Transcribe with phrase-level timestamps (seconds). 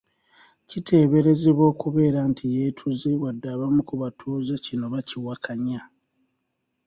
[0.69, 5.81] Kiteeberezebwa okubeera nti yeetuze wadde abamu ku batuuze kino bakiwakanya.